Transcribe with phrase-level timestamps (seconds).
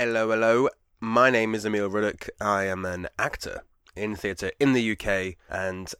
[0.00, 0.68] Hello, hello.
[1.00, 2.28] My name is Emile Ruddock.
[2.40, 3.64] I am an actor
[3.96, 5.92] in theatre in the UK, and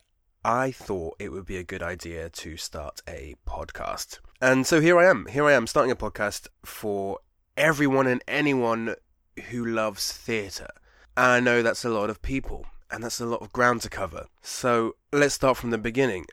[0.44, 4.21] I thought it would be a good idea to start a podcast.
[4.41, 5.26] And so here I am.
[5.26, 7.19] Here I am starting a podcast for
[7.57, 8.95] everyone and anyone
[9.50, 10.71] who loves theatre.
[11.17, 13.91] And I know that's a lot of people, and that's a lot of ground to
[13.91, 14.27] cover.
[14.43, 16.27] So let's start from the beginning.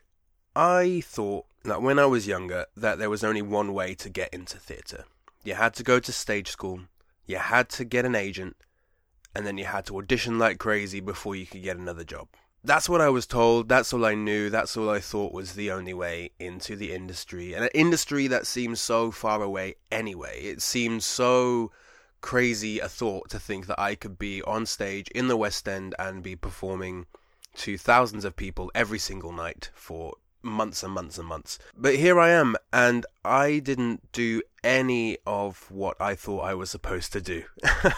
[0.54, 4.32] I thought that when I was younger that there was only one way to get
[4.32, 5.02] into theatre.
[5.42, 6.82] You had to go to stage school,
[7.26, 8.56] you had to get an agent,
[9.34, 12.28] and then you had to audition like crazy before you could get another job.
[12.64, 15.70] That's what I was told, that's all I knew, that's all I thought was the
[15.70, 17.54] only way into the industry.
[17.54, 20.40] And an industry that seems so far away anyway.
[20.42, 21.70] It seems so
[22.20, 25.94] crazy a thought to think that I could be on stage in the West End
[25.96, 27.06] and be performing
[27.58, 30.14] to thousands of people every single night for
[30.46, 31.58] months and months and months.
[31.76, 36.70] But here I am, and I didn't do any of what I thought I was
[36.70, 37.44] supposed to do.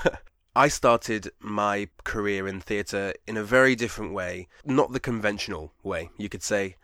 [0.56, 6.11] I started my career in theatre in a very different way, not the conventional way,
[6.17, 6.77] you could say.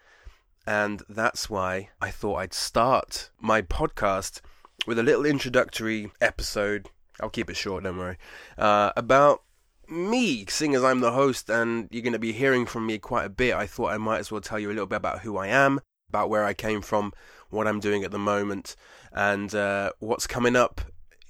[0.66, 4.40] And that's why I thought I'd start my podcast
[4.86, 6.88] with a little introductory episode.
[7.20, 8.18] I'll keep it short, don't worry.
[8.56, 9.42] Uh, about
[9.88, 13.26] me, seeing as I'm the host and you're going to be hearing from me quite
[13.26, 15.36] a bit, I thought I might as well tell you a little bit about who
[15.36, 17.12] I am, about where I came from,
[17.50, 18.76] what I'm doing at the moment,
[19.12, 20.80] and uh, what's coming up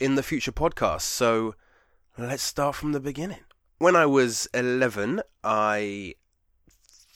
[0.01, 1.03] in the future podcasts.
[1.03, 1.55] So
[2.17, 3.41] let's start from the beginning.
[3.79, 6.15] When I was 11, I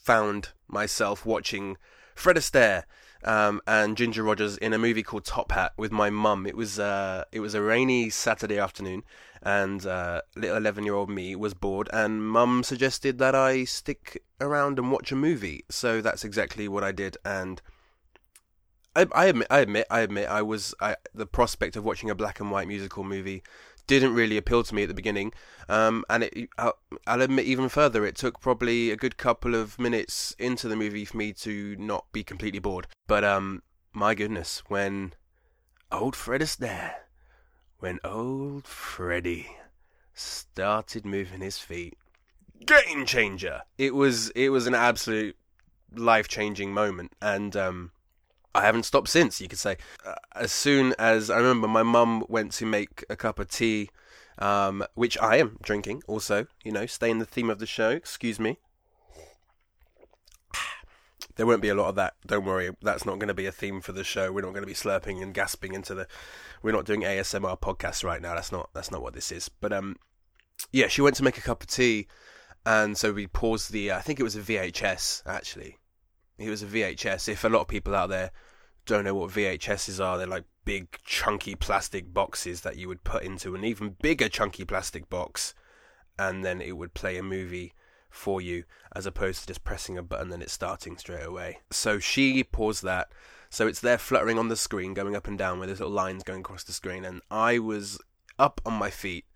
[0.03, 1.77] found myself watching
[2.15, 2.85] Fred Astaire
[3.25, 6.47] um, and Ginger Rogers in a movie called Top Hat with my mum.
[6.47, 9.03] It was uh, it was a rainy Saturday afternoon,
[9.43, 14.23] and uh, little eleven year old me was bored, and mum suggested that I stick
[14.41, 15.65] around and watch a movie.
[15.69, 17.61] So that's exactly what I did, and.
[18.97, 22.17] I, I admit, I admit, I admit, I was I, the prospect of watching a
[22.17, 23.45] black and white musical movie
[23.89, 25.33] didn't really appeal to me at the beginning.
[25.69, 29.79] Um, and it, I'll, I'll, admit even further, it took probably a good couple of
[29.79, 32.87] minutes into the movie for me to not be completely bored.
[33.09, 35.15] But um, my goodness, when
[35.91, 36.93] old Fred Astaire,
[37.81, 39.57] when old Freddy
[40.15, 41.99] started moving his feet,
[42.65, 43.63] game changer.
[43.77, 45.37] It was it was an absolute
[45.95, 47.93] life changing moment, and um,
[48.59, 49.77] I haven't stopped since, you could say.
[50.05, 53.91] Uh, as soon as I remember, my mum went to make a cup of tea,
[54.39, 57.91] um, which I am drinking also, you know, stay in the theme of the show.
[57.91, 58.59] Excuse me.
[61.37, 62.15] There won't be a lot of that.
[62.27, 62.75] Don't worry.
[62.83, 64.33] That's not going to be a theme for the show.
[64.33, 66.09] We're not going to be slurping and gasping into the.
[66.65, 68.35] We're not doing ASMR podcasts right now.
[68.35, 68.71] That's not.
[68.75, 69.49] That's not what this is.
[69.49, 69.95] But um,
[70.73, 72.09] yeah, she went to make a cup of tea,
[72.67, 73.93] and so we paused the.
[73.93, 75.79] I think it was a VHS actually.
[76.39, 77.29] It was a VHS.
[77.29, 78.33] If a lot of people out there
[78.89, 83.23] don't know what VHSs are, they're like big chunky plastic boxes that you would put
[83.23, 85.55] into an even bigger chunky plastic box,
[86.19, 87.75] and then it would play a movie
[88.09, 88.65] for you
[88.97, 91.59] as opposed to just pressing a button and it's starting straight away.
[91.71, 93.09] So she paused that.
[93.51, 96.23] So it's there fluttering on the screen, going up and down with those little lines
[96.23, 97.05] going across the screen.
[97.05, 97.99] And I was
[98.39, 99.27] up on my feet,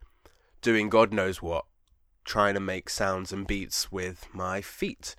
[0.63, 1.67] doing God knows what,
[2.25, 5.15] trying to make sounds and beats with my feet.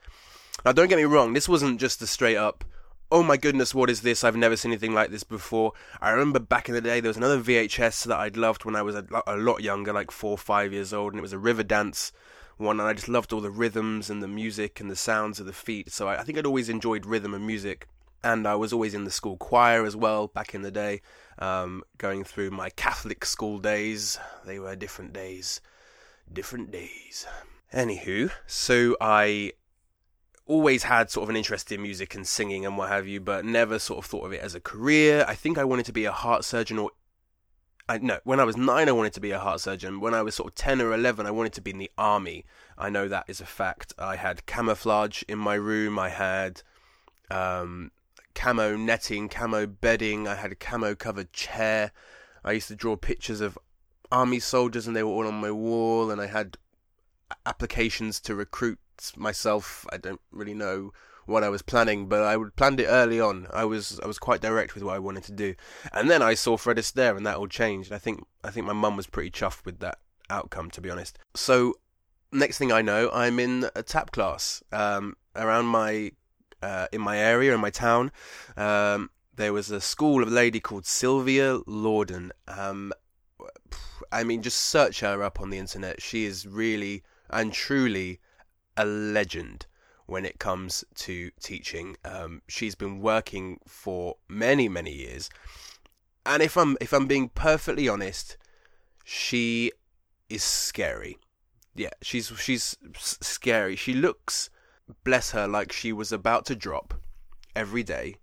[0.66, 2.64] Now, don't get me wrong, this wasn't just a straight up,
[3.14, 4.24] oh my goodness, what is this?
[4.24, 5.74] I've never seen anything like this before.
[6.02, 8.82] I remember back in the day, there was another VHS that I'd loved when I
[8.82, 11.38] was a, a lot younger, like four or five years old, and it was a
[11.38, 12.12] Riverdance
[12.58, 15.46] one, and I just loved all the rhythms and the music and the sounds of
[15.46, 15.92] the feet.
[15.92, 17.88] So I, I think I'd always enjoyed rhythm and music.
[18.24, 21.02] And I was always in the school choir as well back in the day,
[21.38, 24.18] um, going through my Catholic school days.
[24.44, 25.62] They were different days.
[26.32, 27.28] Different days.
[27.72, 29.52] Anywho, so I
[30.46, 33.46] always had sort of an interest in music and singing and what have you, but
[33.46, 35.26] never sort of thought of it as a career.
[35.28, 36.92] I think I wanted to be a heart surgeon or
[37.88, 40.00] I no, when I was nine, I wanted to be a heart surgeon.
[40.00, 42.46] When I was sort of ten or eleven, I wanted to be in the army.
[42.78, 43.94] I know that is a fact.
[44.00, 46.00] I had camouflage in my room.
[46.00, 46.62] I had
[47.30, 47.92] um,
[48.36, 50.30] camo netting, camo bedding.
[50.30, 51.92] I had a camo covered chair.
[52.46, 53.60] I used to draw pictures of
[54.12, 56.10] army soldiers, and they were all on my wall.
[56.10, 56.58] And I had
[57.46, 58.80] applications to recruit
[59.16, 59.86] myself.
[59.92, 60.92] I don't really know
[61.26, 63.48] what I was planning, but I planned it early on.
[63.52, 65.56] I was I was quite direct with what I wanted to do,
[65.92, 67.92] and then I saw Fred Astaire, and that all changed.
[67.92, 71.18] I think I think my mum was pretty chuffed with that outcome, to be honest.
[71.36, 71.76] So
[72.32, 76.12] next thing I know, I'm in a tap class um, around my
[76.62, 78.12] uh, in my area in my town.
[78.58, 82.32] Um, there was a school of a lady called Sylvia Lorden.
[82.48, 82.94] Um,
[84.12, 86.02] I mean, just search her up on the internet.
[86.02, 88.20] She is really and truly
[88.78, 89.66] a legend
[90.06, 91.98] when it comes to teaching.
[92.04, 95.30] Um, she's been working for many, many years,
[96.26, 98.38] and if I'm if I'm being perfectly honest,
[99.04, 99.72] she
[100.30, 101.18] is scary.
[101.76, 103.76] Yeah, she's she's scary.
[103.76, 104.50] She looks,
[105.04, 106.94] bless her, like she was about to drop
[107.56, 108.18] every day.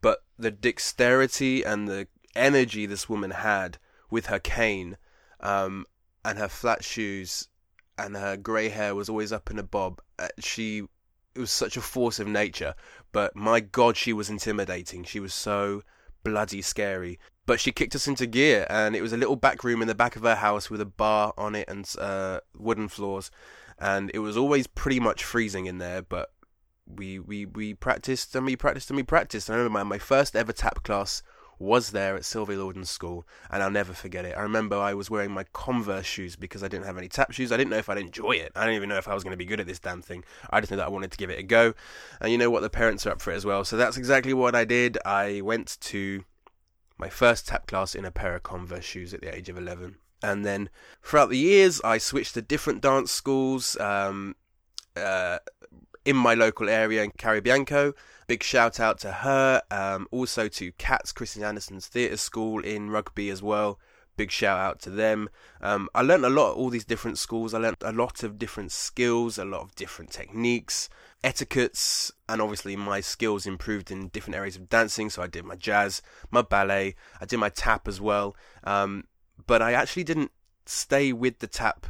[0.00, 3.78] But the dexterity and the energy this woman had
[4.10, 4.98] with her cane,
[5.40, 5.86] um,
[6.24, 7.48] and her flat shoes,
[7.98, 10.00] and her grey hair was always up in a bob.
[10.18, 10.84] Uh, she
[11.34, 12.74] it was such a force of nature,
[13.12, 15.02] but my god, she was intimidating.
[15.04, 15.82] She was so
[16.22, 17.18] bloody scary.
[17.46, 19.94] But she kicked us into gear, and it was a little back room in the
[19.94, 23.30] back of her house with a bar on it and uh, wooden floors,
[23.78, 26.00] and it was always pretty much freezing in there.
[26.00, 26.30] But
[26.86, 29.50] we we we practiced and we practiced and we practiced.
[29.50, 31.22] I remember my, my first ever tap class
[31.58, 34.36] was there at Sylvia Lorden School, and I'll never forget it.
[34.36, 37.52] I remember I was wearing my Converse shoes because I didn't have any tap shoes.
[37.52, 38.52] I didn't know if I'd enjoy it.
[38.54, 40.24] I didn't even know if I was going to be good at this damn thing.
[40.50, 41.74] I just knew that I wanted to give it a go.
[42.20, 42.60] And you know what?
[42.60, 43.64] The parents are up for it as well.
[43.64, 44.98] So that's exactly what I did.
[45.04, 46.24] I went to
[46.98, 49.96] my first tap class in a pair of Converse shoes at the age of 11.
[50.22, 50.70] And then
[51.02, 54.36] throughout the years, I switched to different dance schools um,
[54.96, 55.38] uh,
[56.04, 57.94] in my local area in Caribianco.
[58.26, 59.62] Big shout out to her.
[59.70, 63.78] Um, also to Cats, Christian Anderson's theatre school in Rugby as well.
[64.16, 65.28] Big shout out to them.
[65.60, 67.52] Um, I learned a lot at all these different schools.
[67.52, 70.88] I learned a lot of different skills, a lot of different techniques,
[71.24, 75.10] etiquettes, and obviously my skills improved in different areas of dancing.
[75.10, 76.00] So I did my jazz,
[76.30, 78.36] my ballet, I did my tap as well.
[78.62, 79.04] Um,
[79.46, 80.30] but I actually didn't
[80.64, 81.86] stay with the tap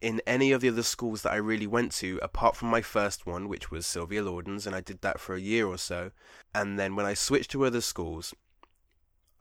[0.00, 3.26] in any of the other schools that I really went to, apart from my first
[3.26, 6.12] one, which was Sylvia Lorden's, and I did that for a year or so.
[6.54, 8.34] And then when I switched to other schools,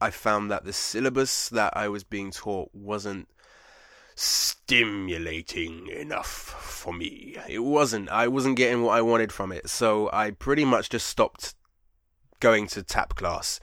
[0.01, 3.27] I found that the syllabus that I was being taught wasn't
[4.15, 7.37] stimulating enough for me.
[7.47, 8.09] It wasn't.
[8.09, 9.69] I wasn't getting what I wanted from it.
[9.69, 11.55] So I pretty much just stopped
[12.39, 13.59] going to tap class.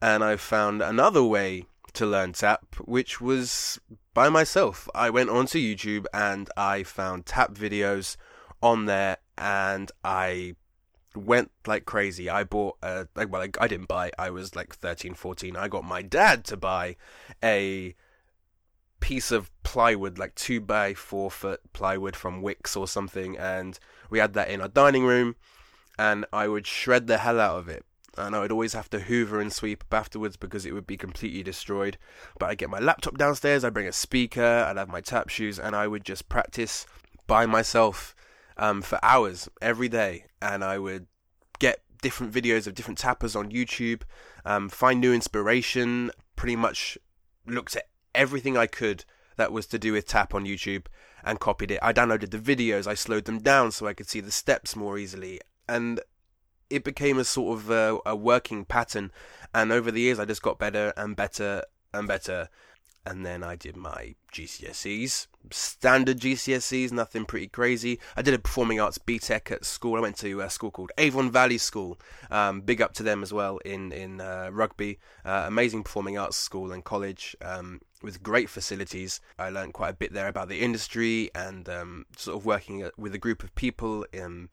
[0.00, 3.80] And I found another way to learn tap, which was
[4.14, 4.88] by myself.
[4.94, 8.16] I went onto YouTube and I found tap videos
[8.62, 10.56] on there and I
[11.14, 12.30] went like crazy.
[12.30, 14.10] I bought a like well I didn't buy.
[14.18, 15.56] I was like 13, 14.
[15.56, 16.96] I got my dad to buy
[17.42, 17.94] a
[19.00, 23.78] piece of plywood, like two by four foot plywood from Wickes or something, and
[24.10, 25.36] we had that in our dining room,
[25.98, 27.84] and I would shred the hell out of it
[28.18, 30.96] and I would always have to hoover and sweep up afterwards because it would be
[30.96, 31.96] completely destroyed.
[32.38, 35.58] But I'd get my laptop downstairs, I'd bring a speaker, I'd have my tap shoes,
[35.58, 36.86] and I would just practice
[37.26, 38.14] by myself
[38.56, 40.26] um, for hours every day.
[40.40, 41.06] And I would
[41.58, 44.02] get different videos of different tappers on YouTube,
[44.44, 46.98] um, find new inspiration, pretty much
[47.46, 49.04] looked at everything I could
[49.36, 50.86] that was to do with tap on YouTube
[51.24, 51.78] and copied it.
[51.82, 54.98] I downloaded the videos, I slowed them down so I could see the steps more
[54.98, 55.40] easily.
[55.68, 56.00] And
[56.72, 59.12] it became a sort of a, a working pattern,
[59.54, 62.48] and over the years I just got better and better and better.
[63.04, 67.98] And then I did my GCSEs, standard GCSEs, nothing pretty crazy.
[68.16, 69.96] I did a performing arts BTEC at school.
[69.96, 71.98] I went to a school called Avon Valley School.
[72.30, 75.00] Um, big up to them as well in in uh, rugby.
[75.24, 79.20] Uh, amazing performing arts school and college um, with great facilities.
[79.36, 83.14] I learned quite a bit there about the industry and um, sort of working with
[83.14, 84.48] a group of people in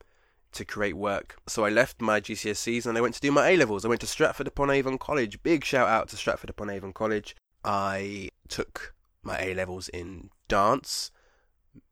[0.52, 1.36] to create work.
[1.46, 3.84] So I left my GCSEs and I went to do my A levels.
[3.84, 5.42] I went to Stratford upon Avon College.
[5.42, 7.36] Big shout out to Stratford upon Avon College.
[7.64, 11.10] I took my A levels in dance,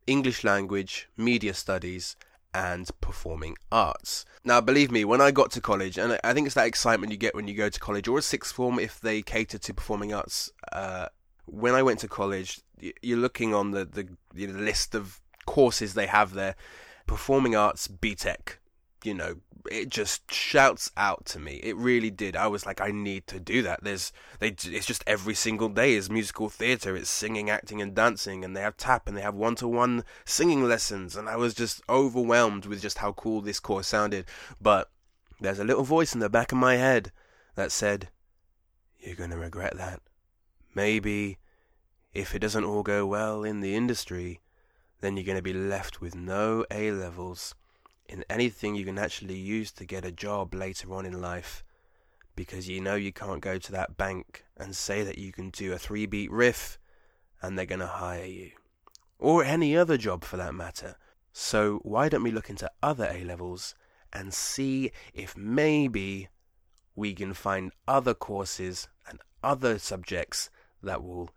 [0.06, 2.16] English language, media studies,
[2.54, 4.25] and performing arts.
[4.44, 7.18] Now, believe me, when I got to college, and I think it's that excitement you
[7.18, 10.14] get when you go to college or a sixth form if they cater to performing
[10.14, 10.50] arts.
[10.73, 11.09] Uh,
[11.44, 12.61] when I went to college,
[13.02, 16.54] you're looking on the, the, the list of courses they have there
[17.09, 18.59] performing arts BTEC.
[19.03, 19.37] You know,
[19.71, 21.55] it just shouts out to me.
[21.62, 22.37] It really did.
[22.37, 23.83] I was like, I need to do that.
[23.83, 26.95] There's, they, it's just every single day is musical theatre.
[26.95, 31.17] It's singing, acting, and dancing, and they have tap and they have one-to-one singing lessons.
[31.17, 34.27] And I was just overwhelmed with just how cool this course sounded.
[34.61, 34.91] But
[35.41, 37.12] there's a little voice in the back of my head
[37.55, 38.11] that said,
[38.99, 40.00] "You're gonna regret that.
[40.75, 41.38] Maybe,
[42.12, 44.41] if it doesn't all go well in the industry."
[45.00, 47.55] Then you're going to be left with no A levels
[48.09, 51.62] in anything you can actually use to get a job later on in life
[52.35, 55.73] because you know you can't go to that bank and say that you can do
[55.73, 56.78] a three beat riff
[57.43, 58.50] and they're going to hire you.
[59.19, 60.97] Or any other job for that matter.
[61.33, 63.75] So why don't we look into other A levels
[64.12, 66.28] and see if maybe
[66.97, 70.50] we can find other courses and other subjects
[70.83, 71.31] that will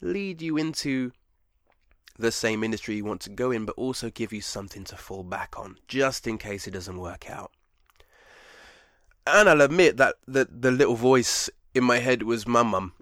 [0.00, 1.12] lead you into
[2.18, 5.22] the same industry you want to go in, but also give you something to fall
[5.22, 7.52] back on, just in case it doesn't work out.
[9.26, 12.92] And I'll admit that the, the little voice in my head was my mum.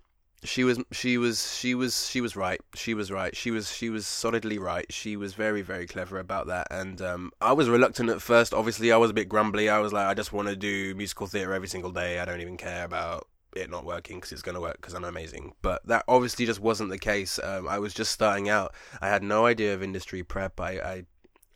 [0.42, 2.61] she was she was she was she was right.
[2.75, 3.35] She was right.
[3.37, 4.87] She was she was solidly right.
[4.92, 6.68] She was very very clever about that.
[6.71, 8.52] And um, i was reluctant at first.
[8.54, 9.68] Obviously i was a bit grumbly.
[9.68, 12.18] I was like i just want to do musical theatre every single day.
[12.18, 13.26] I don't even care about
[13.57, 16.61] it not working because it's going to work because i'm amazing but that obviously just
[16.61, 20.23] wasn't the case um, i was just starting out i had no idea of industry
[20.23, 21.05] prep i, I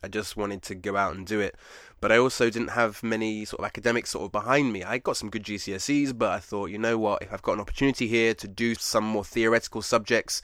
[0.01, 1.55] I just wanted to go out and do it.
[2.01, 4.83] But I also didn't have many sort of academics sort of behind me.
[4.83, 7.59] I got some good GCSEs, but I thought, you know what, if I've got an
[7.59, 10.41] opportunity here to do some more theoretical subjects,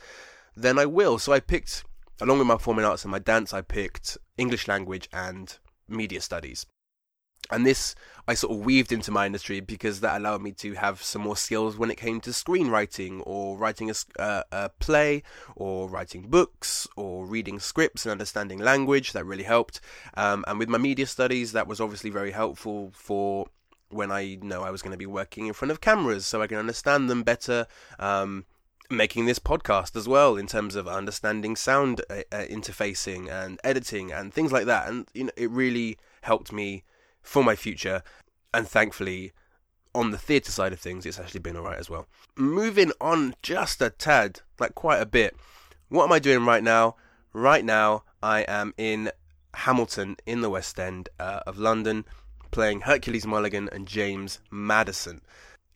[0.56, 1.18] then I will.
[1.20, 1.86] So I picked,
[2.20, 5.58] along with my performing arts and my dance, I picked English language and
[5.88, 6.66] media studies
[7.52, 7.96] and this
[8.28, 11.38] I sort of weaved into my industry because that allowed me to have some more
[11.38, 15.24] skills when it came to screenwriting or writing a, uh, a, play
[15.56, 19.14] or writing books or reading scripts and understanding language.
[19.14, 19.80] That really helped.
[20.16, 23.48] Um, and with my media studies, that was obviously very helpful for
[23.90, 26.48] when I know I was going to be working in front of cameras so I
[26.48, 27.68] can understand them better.
[28.00, 28.46] Um,
[28.90, 34.12] making this podcast as well in terms of understanding sound uh, uh, interfacing and editing
[34.12, 36.84] and things like that and you know it really helped me
[37.26, 38.04] for my future.
[38.54, 39.34] And thankfully,
[39.94, 42.08] on the theatre side of things, it's actually been alright as well.
[42.38, 45.36] Moving on just a tad, like quite a bit.
[45.90, 46.96] What am I doing right now?
[47.34, 49.12] Right now, I am in
[49.54, 52.06] Hamilton in the West End uh, of London,
[52.52, 55.22] playing Hercules Mulligan and James Madison.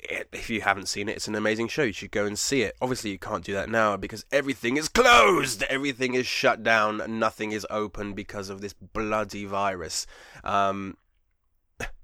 [0.01, 1.83] If you haven't seen it, it's an amazing show.
[1.83, 2.77] You should go and see it.
[2.81, 5.63] Obviously, you can't do that now because everything is closed.
[5.63, 7.19] Everything is shut down.
[7.19, 10.07] Nothing is open because of this bloody virus.
[10.45, 10.95] Um,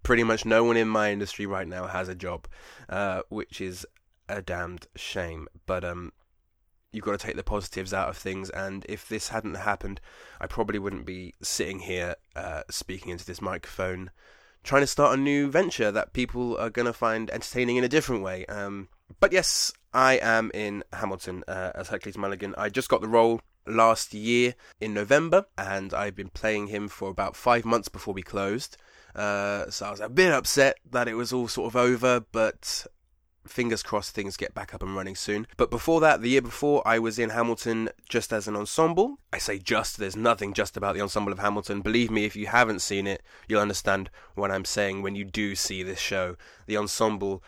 [0.04, 2.48] pretty much no one in my industry right now has a job,
[2.90, 3.86] uh, which is
[4.30, 5.48] a damned shame.
[5.66, 6.12] But um,
[6.92, 8.50] you've got to take the positives out of things.
[8.50, 10.00] And if this hadn't happened,
[10.40, 14.12] I probably wouldn't be sitting here uh, speaking into this microphone,
[14.64, 17.90] trying to start a new venture that people are going to find entertaining in a
[17.90, 18.46] different way.
[18.46, 18.88] Um,
[19.20, 22.56] but yes, I am in Hamilton uh, as Hercules Mulligan.
[22.58, 27.10] I just got the role last year in November, and I've been playing him for
[27.10, 28.78] about five months before we closed.
[29.16, 32.86] Uh, so I was a bit upset that it was all sort of over, but
[33.48, 35.48] fingers crossed things get back up and running soon.
[35.58, 39.20] But before that, the year before, I was in Hamilton just as an ensemble.
[39.32, 41.82] I say just, there's nothing just about the ensemble of Hamilton.
[41.82, 45.56] Believe me, if you haven't seen it, you'll understand what I'm saying when you do
[45.56, 46.36] see this show.
[46.66, 47.44] The ensemble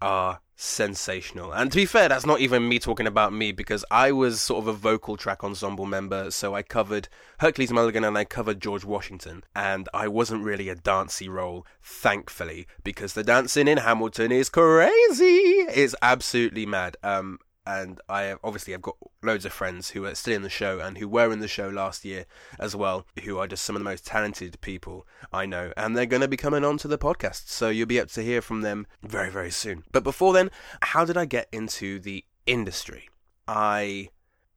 [0.00, 1.52] are sensational.
[1.52, 4.64] And to be fair, that's not even me talking about me because I was sort
[4.64, 8.84] of a vocal track ensemble member, so I covered Hercules Mulligan and I covered George
[8.84, 9.44] Washington.
[9.54, 15.24] And I wasn't really a dancey role, thankfully, because the dancing in Hamilton is crazy.
[15.70, 16.96] It's absolutely mad.
[17.04, 17.38] Um,
[17.68, 20.96] and I obviously have got loads of friends who are still in the show and
[20.96, 22.24] who were in the show last year
[22.58, 26.06] as well, who are just some of the most talented people I know, and they're
[26.06, 28.62] going to be coming on to the podcast, so you'll be able to hear from
[28.62, 29.84] them very very soon.
[29.92, 33.10] But before then, how did I get into the industry?
[33.46, 34.08] I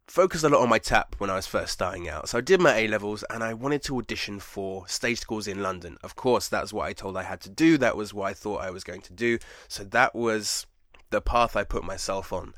[0.07, 2.29] focused a lot on my tap when I was first starting out.
[2.29, 5.63] So I did my A levels and I wanted to audition for stage schools in
[5.63, 5.97] London.
[6.03, 7.77] Of course, that's what I told I had to do.
[7.77, 9.39] That was what I thought I was going to do.
[9.69, 10.67] So that was
[11.11, 12.53] the path I put myself on.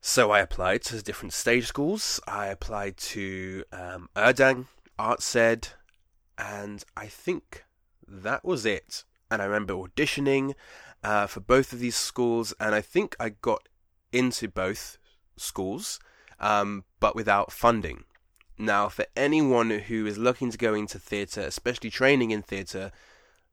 [0.00, 2.20] So I applied to different stage schools.
[2.26, 4.66] I applied to um, Urdang,
[4.98, 5.70] Artsed,
[6.38, 7.64] and I think
[8.06, 9.04] that was it.
[9.30, 10.54] And I remember auditioning
[11.02, 13.68] uh, for both of these schools, and I think I got
[14.12, 14.98] into both
[15.36, 16.00] schools,
[16.40, 18.04] um, but without funding.
[18.56, 22.90] Now, for anyone who is looking to go into theatre, especially training in theatre,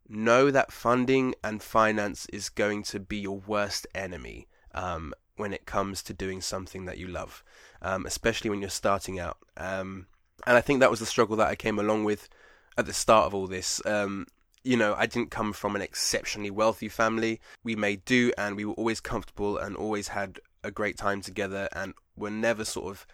[0.08, 4.48] know that funding and finance is going to be your worst enemy.
[4.74, 7.44] Um, when it comes to doing something that you love,
[7.82, 9.38] um, especially when you're starting out.
[9.58, 10.08] Um,
[10.46, 12.30] and I think that was the struggle that I came along with
[12.77, 13.82] at the start of all this.
[13.86, 14.27] Um,
[14.63, 17.39] you know, I didn't come from an exceptionally wealthy family.
[17.63, 21.70] We made do and we were always comfortable and always had a great time together
[21.74, 23.06] and were never sort of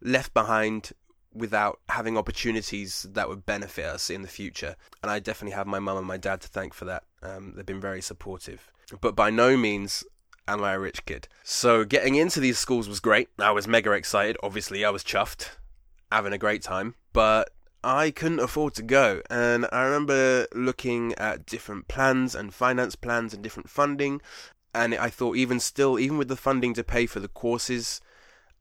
[0.00, 0.92] left behind
[1.34, 4.74] without having opportunities that would benefit us in the future.
[5.02, 7.04] And I definitely have my mum and my dad to thank for that.
[7.22, 8.72] Um, they've been very supportive.
[9.00, 10.02] But by no means
[10.48, 11.28] am I a rich kid?
[11.42, 13.28] So getting into these schools was great.
[13.38, 14.36] I was mega excited.
[14.42, 15.50] Obviously, I was chuffed,
[16.10, 16.94] having a great time.
[17.12, 17.50] But
[17.82, 19.22] I couldn't afford to go.
[19.30, 24.20] And I remember looking at different plans and finance plans and different funding.
[24.74, 28.00] And I thought, even still, even with the funding to pay for the courses,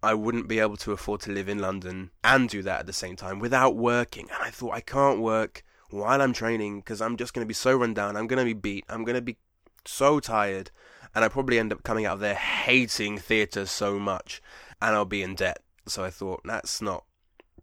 [0.01, 2.93] I wouldn't be able to afford to live in London and do that at the
[2.93, 4.29] same time without working.
[4.31, 7.53] And I thought, I can't work while I'm training because I'm just going to be
[7.53, 8.15] so run down.
[8.15, 8.85] I'm going to be beat.
[8.87, 9.37] I'm going to be
[9.85, 10.71] so tired
[11.15, 14.41] and I probably end up coming out of there hating theatre so much,
[14.81, 15.59] and I'll be in debt.
[15.87, 17.05] So I thought that's not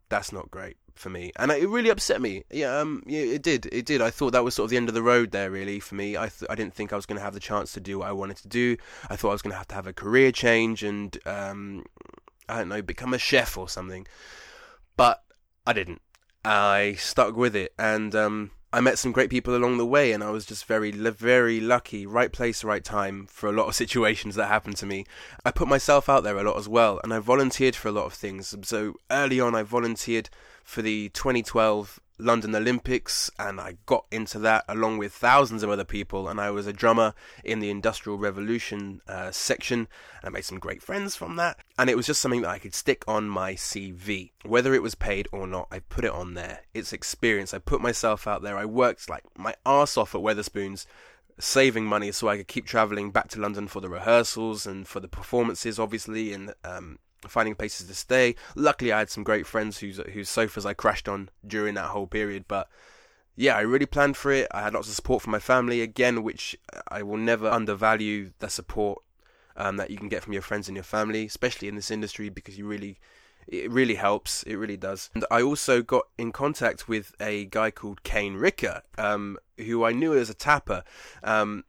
[0.09, 2.45] that's not great for me, and it really upset me.
[2.51, 4.01] Yeah, um, yeah, it did, it did.
[4.01, 6.17] I thought that was sort of the end of the road there, really, for me.
[6.17, 8.09] I th- I didn't think I was going to have the chance to do what
[8.09, 8.77] I wanted to do.
[9.11, 11.85] I thought I was going to have to have a career change and um,
[12.49, 14.07] I don't know, become a chef or something.
[14.97, 15.23] But
[15.67, 16.03] I didn't.
[16.45, 20.25] I stuck with it, and um, I met some great people along the way, and
[20.25, 22.07] I was just very, very lucky.
[22.07, 25.05] Right place, right time for a lot of situations that happened to me.
[25.45, 28.07] I put myself out there a lot as well, and I volunteered for a lot
[28.07, 28.55] of things.
[28.63, 30.31] So early on, I volunteered
[30.65, 35.85] for the 2012 London Olympics, and I got into that along with thousands of other
[35.85, 36.29] people.
[36.29, 37.15] And I was a drummer
[37.45, 41.59] in the Industrial Revolution uh, section, and I made some great friends from that.
[41.79, 44.95] And it was just something that I could stick on my CV, whether it was
[44.95, 45.69] paid or not.
[45.71, 46.61] I put it on there.
[46.73, 47.53] It's experience.
[47.53, 48.57] I put myself out there.
[48.57, 50.87] I worked like my ass off at Wetherspoons
[51.39, 55.01] saving money so I could keep traveling back to London for the rehearsals and for
[55.01, 56.99] the performances, obviously, and um,
[57.29, 58.35] finding places to stay.
[58.55, 62.07] Luckily, I had some great friends whose whose sofas I crashed on during that whole
[62.07, 62.45] period.
[62.49, 62.69] But
[63.37, 64.49] yeah, I really planned for it.
[64.53, 66.57] I had lots of support from my family again, which
[66.89, 69.03] I will never undervalue the support
[69.57, 72.29] um, that you can get from your friends and your family, especially in this industry,
[72.29, 72.99] because you really
[73.47, 74.43] it really helps.
[74.45, 75.11] It really does.
[75.15, 79.93] And I also got in contact with a guy called Kane Ricker, um, who I
[79.93, 80.85] knew as a tapper.
[81.23, 81.65] Um,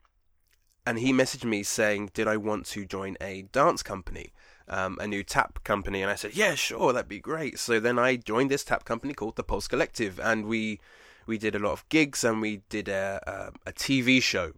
[0.85, 4.33] and he messaged me saying, Did I want to join a dance company?
[4.67, 7.99] Um, a new tap company, and I said, "Yeah, sure, that'd be great." So then
[7.99, 10.79] I joined this tap company called the Pulse Collective, and we
[11.25, 14.53] we did a lot of gigs, and we did a a, a TV show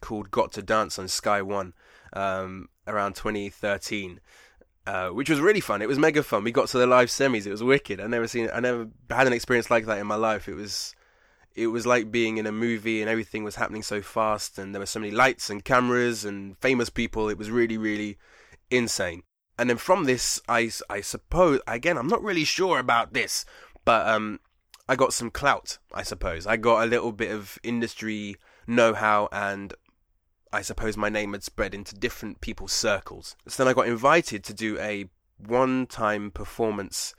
[0.00, 1.74] called Got to Dance on Sky One
[2.12, 4.20] um, around 2013.
[4.86, 5.82] Uh, which was really fun.
[5.82, 6.42] It was mega fun.
[6.42, 7.46] We got to the live semis.
[7.46, 8.00] It was wicked.
[8.00, 8.48] I never seen.
[8.52, 10.48] I never had an experience like that in my life.
[10.48, 10.96] It was,
[11.54, 14.80] it was like being in a movie, and everything was happening so fast, and there
[14.80, 17.28] were so many lights and cameras and famous people.
[17.28, 18.16] It was really, really
[18.70, 19.22] insane
[19.60, 23.44] and then from this, I, I suppose again, I'm not really sure about this,
[23.84, 24.40] but um,
[24.88, 25.76] I got some clout.
[25.92, 28.36] I suppose I got a little bit of industry
[28.66, 29.74] know-how, and
[30.50, 33.36] I suppose my name had spread into different people's circles.
[33.48, 37.14] So then I got invited to do a one-time performance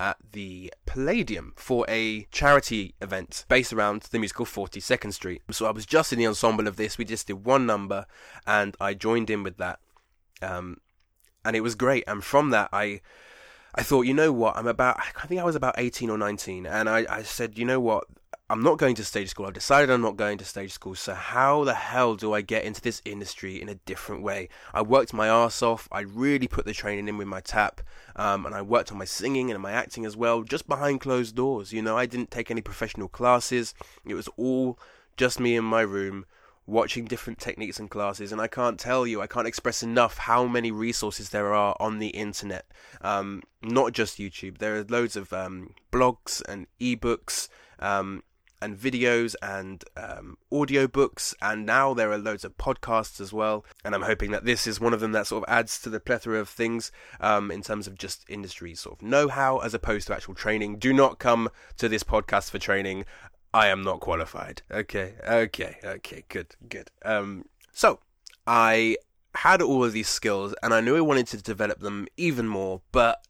[0.00, 5.42] at the Palladium for a charity event based around the musical 42nd Street.
[5.50, 6.96] So I was just in the ensemble of this.
[6.96, 8.06] We just did one number,
[8.46, 9.78] and I joined in with that.
[10.40, 10.78] Um,
[11.44, 12.04] and it was great.
[12.06, 13.00] And from that, I
[13.74, 16.66] I thought, you know what, I'm about, I think I was about 18 or 19,
[16.66, 18.04] and I, I said, you know what,
[18.50, 19.46] I'm not going to stage school.
[19.46, 20.94] I've decided I'm not going to stage school.
[20.94, 24.50] So how the hell do I get into this industry in a different way?
[24.74, 25.88] I worked my ass off.
[25.90, 27.80] I really put the training in with my tap,
[28.14, 31.34] um, and I worked on my singing and my acting as well, just behind closed
[31.34, 31.72] doors.
[31.72, 33.72] You know, I didn't take any professional classes.
[34.04, 34.78] It was all
[35.16, 36.26] just me in my room
[36.66, 40.46] watching different techniques and classes, and I can't tell you, I can't express enough how
[40.46, 42.66] many resources there are on the internet.
[43.00, 44.58] Um, not just YouTube.
[44.58, 47.48] There are loads of um, blogs and ebooks.
[47.78, 48.22] Um,
[48.62, 53.66] and videos and um, audiobooks, and now there are loads of podcasts as well.
[53.84, 55.98] And I'm hoping that this is one of them that sort of adds to the
[55.98, 60.06] plethora of things um, in terms of just industry sort of know how as opposed
[60.06, 60.78] to actual training.
[60.78, 63.04] Do not come to this podcast for training.
[63.54, 64.62] I am not qualified.
[64.70, 66.90] Okay, okay, okay, good, good.
[67.04, 68.00] Um, so
[68.46, 68.96] I
[69.34, 72.80] had all of these skills, and I knew I wanted to develop them even more,
[72.92, 73.26] but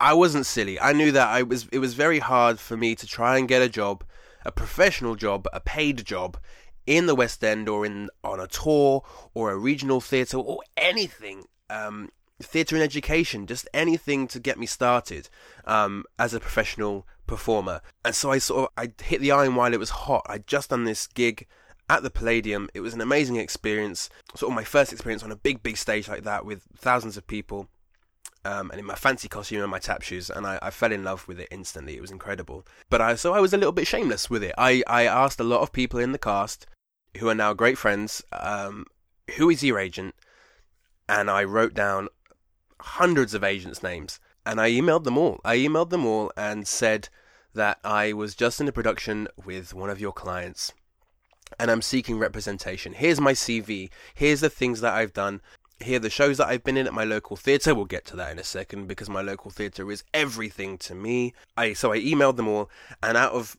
[0.00, 0.78] I wasn't silly.
[0.80, 1.68] I knew that I was.
[1.72, 4.04] It was very hard for me to try and get a job,
[4.44, 6.36] a professional job, a paid job
[6.86, 9.02] in the West End or in on a tour
[9.34, 11.44] or a regional theatre or anything.
[11.70, 12.10] Um,
[12.42, 15.28] theatre and education, just anything to get me started
[15.64, 17.80] um, as a professional performer.
[18.04, 20.26] And so I sort of I hit the iron while it was hot.
[20.28, 21.46] I'd just done this gig
[21.88, 22.68] at the Palladium.
[22.74, 24.08] It was an amazing experience.
[24.34, 27.26] Sort of my first experience on a big, big stage like that with thousands of
[27.26, 27.68] people.
[28.44, 31.04] Um, and in my fancy costume and my tap shoes, and I, I, fell in
[31.04, 31.96] love with it instantly.
[31.96, 32.66] It was incredible.
[32.90, 34.52] But I so I was a little bit shameless with it.
[34.58, 36.66] I, I asked a lot of people in the cast,
[37.18, 38.86] who are now great friends, um,
[39.36, 40.16] who is your agent,
[41.08, 42.08] and I wrote down
[42.80, 45.40] hundreds of agents' names, and I emailed them all.
[45.44, 47.08] I emailed them all and said,
[47.54, 50.72] that I was just in a production with one of your clients
[51.58, 52.94] and I'm seeking representation.
[52.94, 53.90] Here's my CV.
[54.14, 55.42] Here's the things that I've done.
[55.80, 57.74] Here are the shows that I've been in at my local theatre.
[57.74, 61.34] We'll get to that in a second because my local theatre is everything to me.
[61.56, 62.70] I so I emailed them all,
[63.02, 63.56] and out of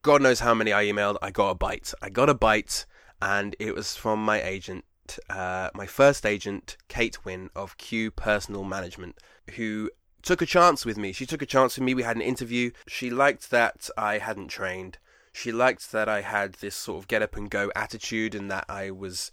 [0.00, 1.92] God knows how many I emailed, I got a bite.
[2.00, 2.86] I got a bite,
[3.20, 4.84] and it was from my agent,
[5.28, 9.18] uh, my first agent, Kate Wynn of Q Personal Management,
[9.56, 9.90] who
[10.22, 11.12] took a chance with me.
[11.12, 11.94] She took a chance with me.
[11.94, 12.70] We had an interview.
[12.86, 14.98] She liked that I hadn't trained.
[15.32, 18.66] She liked that I had this sort of get up and go attitude and that
[18.68, 19.32] I was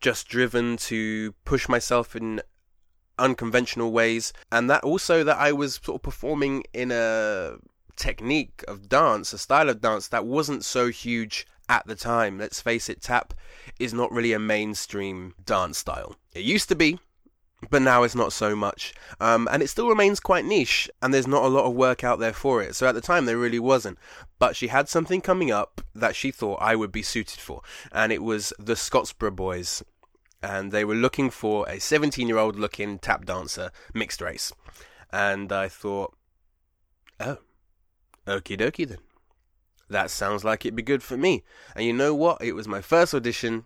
[0.00, 2.42] just driven to push myself in
[3.18, 7.56] unconventional ways, and that also that I was sort of performing in a
[7.96, 12.38] technique of dance, a style of dance that wasn't so huge at the time.
[12.38, 13.34] Let's face it, tap
[13.78, 16.16] is not really a mainstream dance style.
[16.34, 16.98] It used to be,
[17.70, 18.94] but now it's not so much.
[19.20, 22.18] Um, and it still remains quite niche, and there's not a lot of work out
[22.18, 22.74] there for it.
[22.74, 23.98] So at the time, there really wasn't.
[24.38, 28.12] But she had something coming up that she thought I would be suited for, and
[28.12, 29.82] it was the Scottsboro Boys.
[30.42, 34.52] And they were looking for a 17 year old looking tap dancer, mixed race.
[35.10, 36.14] And I thought,
[37.18, 37.38] oh,
[38.26, 38.98] okie dokie then.
[39.88, 41.44] That sounds like it'd be good for me.
[41.74, 42.42] And you know what?
[42.42, 43.64] It was my first audition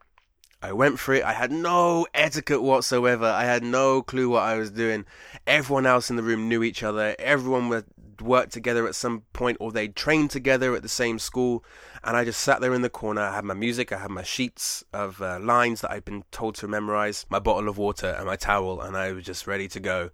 [0.61, 1.23] I went for it.
[1.23, 3.27] I had no etiquette whatsoever.
[3.27, 5.05] I had no clue what I was doing.
[5.47, 7.14] Everyone else in the room knew each other.
[7.18, 7.87] Everyone would
[8.21, 11.64] work together at some point or they'd trained together at the same school.
[12.03, 13.23] And I just sat there in the corner.
[13.23, 16.57] I had my music, I had my sheets of uh, lines that I'd been told
[16.57, 19.81] to memorize, my bottle of water, and my towel, and I was just ready to
[19.81, 20.11] go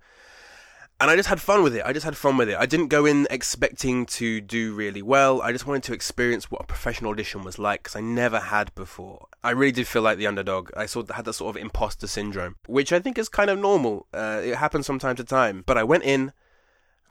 [1.04, 1.82] and I just had fun with it.
[1.84, 2.56] I just had fun with it.
[2.56, 5.42] I didn't go in expecting to do really well.
[5.42, 8.74] I just wanted to experience what a professional audition was like because I never had
[8.74, 9.26] before.
[9.42, 10.70] I really did feel like the underdog.
[10.74, 13.58] I sort of had that sort of imposter syndrome, which I think is kind of
[13.58, 14.06] normal.
[14.14, 15.62] Uh, it happens from time to time.
[15.66, 16.32] But I went in.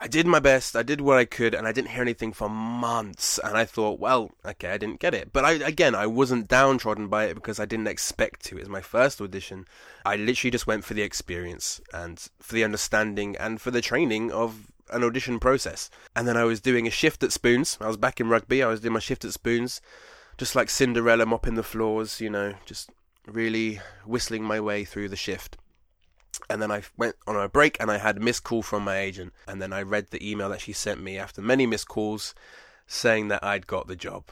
[0.04, 2.50] I did my best, I did what I could, and I didn't hear anything for
[2.50, 3.40] months.
[3.42, 5.32] And I thought, well, okay, I didn't get it.
[5.32, 8.58] But I, again, I wasn't downtrodden by it because I didn't expect to.
[8.58, 9.66] It was my first audition.
[10.06, 14.30] I literally just went for the experience and for the understanding and for the training
[14.30, 15.90] of an audition process.
[16.18, 17.78] And then I was doing a shift at Spoons.
[17.80, 19.80] I was back in rugby, I was doing my shift at Spoons,
[20.38, 22.90] just like Cinderella mopping the floors, you know, just
[23.26, 25.56] really whistling my way through the shift
[26.50, 28.98] and then I went on a break and I had a missed call from my
[28.98, 29.34] agent.
[29.48, 32.34] And then I read the email that she sent me after many missed calls
[32.88, 34.26] saying that I'd got the job.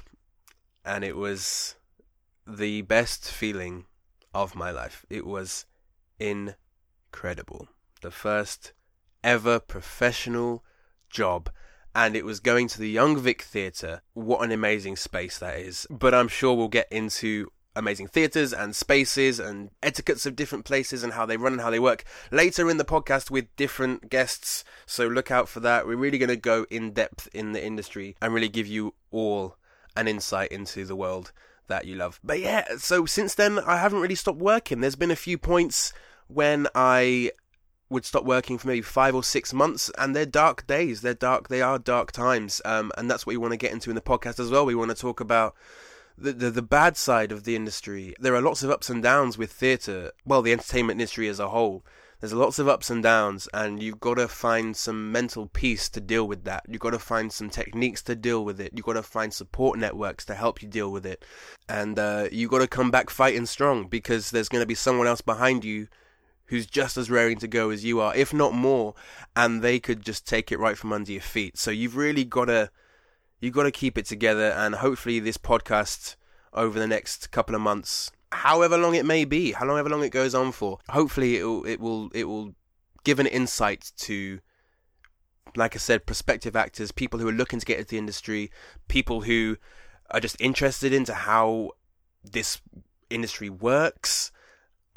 [0.83, 1.75] And it was
[2.47, 3.85] the best feeling
[4.33, 5.05] of my life.
[5.09, 5.65] It was
[6.19, 7.67] incredible.
[8.01, 8.73] The first
[9.23, 10.63] ever professional
[11.09, 11.49] job.
[11.93, 14.01] And it was going to the Young Vic Theatre.
[14.13, 15.85] What an amazing space that is.
[15.89, 21.03] But I'm sure we'll get into amazing theatres and spaces and etiquettes of different places
[21.03, 24.63] and how they run and how they work later in the podcast with different guests.
[24.85, 25.87] So look out for that.
[25.87, 29.57] We're really going to go in depth in the industry and really give you all
[29.95, 31.31] an insight into the world
[31.67, 32.19] that you love.
[32.23, 34.81] But yeah, so since then, I haven't really stopped working.
[34.81, 35.93] There's been a few points
[36.27, 37.31] when I
[37.89, 41.01] would stop working for maybe five or six months, and they're dark days.
[41.01, 41.49] They're dark.
[41.49, 44.01] They are dark times, um, and that's what we want to get into in the
[44.01, 44.65] podcast as well.
[44.65, 45.55] We want to talk about
[46.21, 48.15] the, the, the bad side of the industry.
[48.19, 50.11] There are lots of ups and downs with theatre.
[50.25, 51.83] Well, the entertainment industry as a whole.
[52.19, 55.99] There's lots of ups and downs, and you've got to find some mental peace to
[55.99, 56.63] deal with that.
[56.67, 58.73] You've got to find some techniques to deal with it.
[58.75, 61.25] You've got to find support networks to help you deal with it.
[61.67, 65.07] And uh, you've got to come back fighting strong because there's going to be someone
[65.07, 65.87] else behind you
[66.45, 68.93] who's just as raring to go as you are, if not more,
[69.35, 71.57] and they could just take it right from under your feet.
[71.57, 72.69] So you've really got to
[73.41, 76.15] you've got to keep it together, and hopefully, this podcast
[76.53, 80.33] over the next couple of months, however long it may be, however long it goes
[80.33, 82.55] on for, hopefully, it will it will it will
[83.03, 84.39] give an insight to
[85.55, 88.51] like I said, prospective actors, people who are looking to get into the industry,
[88.87, 89.57] people who
[90.09, 91.71] are just interested into how
[92.23, 92.61] this
[93.09, 94.31] industry works.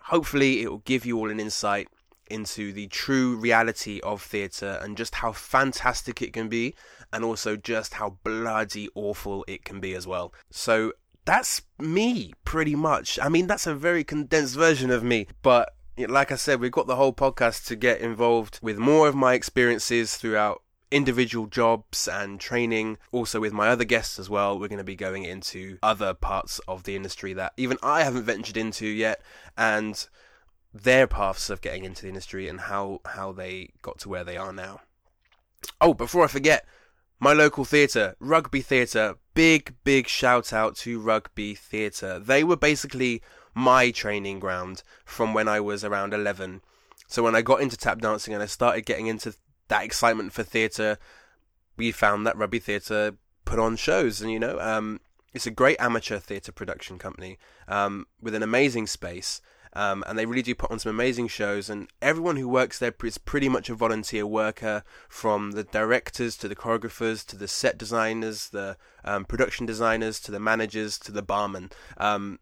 [0.01, 1.89] Hopefully, it will give you all an insight
[2.29, 6.75] into the true reality of theatre and just how fantastic it can be,
[7.13, 10.33] and also just how bloody awful it can be as well.
[10.51, 10.93] So
[11.25, 13.19] that's me, pretty much.
[13.23, 16.87] I mean, that's a very condensed version of me, but like I said, we've got
[16.87, 20.61] the whole podcast to get involved with more of my experiences throughout
[20.91, 22.99] individual jobs and training.
[23.13, 26.61] Also, with my other guests as well, we're going to be going into other parts
[26.67, 29.23] of the industry that even I haven't ventured into yet,
[29.57, 30.07] and
[30.75, 34.37] their paths of getting into the industry and how how they got to where they
[34.37, 34.81] are now.
[35.81, 36.67] Oh, before I forget,
[37.21, 42.19] my local theatre, Rugby Theatre, big big shout out to Rugby Theatre.
[42.19, 43.23] They were basically
[43.55, 46.61] my training ground from when I was around 11.
[47.07, 49.37] So when I got into tap dancing and I started getting into
[49.69, 50.99] that excitement for theatre,
[51.77, 55.01] we found that Rugby Theatre put on shows and you know um,
[55.33, 59.41] it's a great amateur theatre production company um, with an amazing space
[59.75, 61.69] um, and they really do put on some amazing shows.
[61.69, 66.49] And everyone who works there is pretty much a volunteer worker, from the directors to
[66.49, 71.23] the choreographers to the set designers, the um, production designers to the managers to the
[71.23, 71.71] barman.
[71.97, 72.39] Um,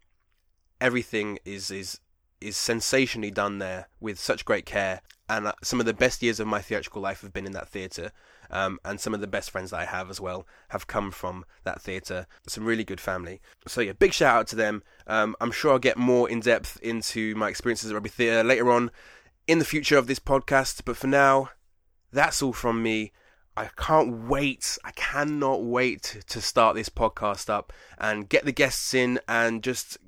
[0.80, 2.00] everything is is
[2.40, 5.00] is sensationally done there with such great care.
[5.28, 7.68] And uh, some of the best years of my theatrical life have been in that
[7.68, 8.12] theatre.
[8.52, 11.44] Um, and some of the best friends that I have as well have come from
[11.64, 12.26] that theatre.
[12.46, 13.40] Some really good family.
[13.66, 14.82] So yeah, big shout out to them.
[15.06, 18.70] Um, I'm sure I'll get more in depth into my experiences at rugby theatre later
[18.70, 18.90] on
[19.46, 20.82] in the future of this podcast.
[20.84, 21.50] But for now,
[22.12, 23.12] that's all from me.
[23.56, 24.78] I can't wait.
[24.84, 29.98] I cannot wait to start this podcast up and get the guests in and just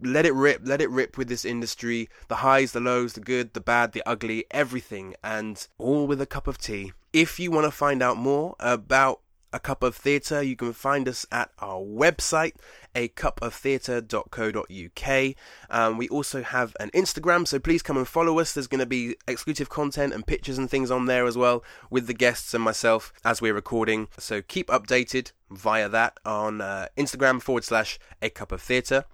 [0.00, 2.08] let it rip, let it rip with this industry.
[2.28, 6.26] The highs, the lows, the good, the bad, the ugly, everything, and all with a
[6.26, 6.92] cup of tea.
[7.12, 9.20] If you want to find out more about
[9.52, 10.40] a Cup of Theatre.
[10.42, 12.52] You can find us at our website,
[12.94, 15.34] a acupoftheatre.co.uk.
[15.70, 18.52] Um, we also have an Instagram, so please come and follow us.
[18.52, 22.06] There's going to be exclusive content and pictures and things on there as well with
[22.06, 24.08] the guests and myself as we're recording.
[24.18, 29.04] So keep updated via that on uh, Instagram forward slash a cup of theatre.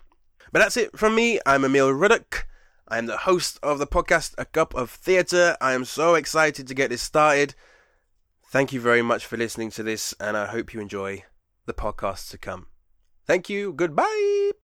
[0.53, 1.41] But that's it from me.
[1.47, 2.47] I'm Emile Ruddock.
[2.87, 5.57] I am the host of the podcast A Cup of Theatre.
[5.59, 7.55] I am so excited to get this started.
[8.55, 11.25] Thank you very much for listening to this, and I hope you enjoy
[11.67, 12.69] the podcasts to come.
[13.27, 13.73] Thank you.
[13.73, 14.53] Goodbye.